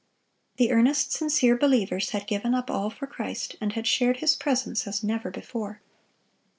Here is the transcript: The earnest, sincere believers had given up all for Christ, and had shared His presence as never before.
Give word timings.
The 0.55 0.71
earnest, 0.71 1.11
sincere 1.11 1.55
believers 1.55 2.09
had 2.09 2.25
given 2.25 2.55
up 2.55 2.71
all 2.71 2.89
for 2.89 3.05
Christ, 3.05 3.55
and 3.61 3.73
had 3.73 3.85
shared 3.85 4.17
His 4.17 4.35
presence 4.35 4.87
as 4.87 5.03
never 5.03 5.29
before. 5.29 5.83